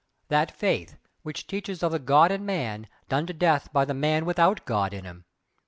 [0.29, 4.25] That faith which teaches of the God in Man, done to death by the Man
[4.25, 5.25] WITHOUT God in him!